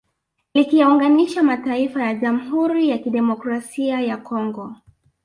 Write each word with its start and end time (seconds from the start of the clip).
Likiyaunganisha 0.53 1.43
mataifa 1.43 2.03
ya 2.03 2.13
Jamhuri 2.15 2.89
ya 2.89 2.97
Kidemokrasi 2.97 3.87
ya 3.87 4.17
Kongo 4.17 4.75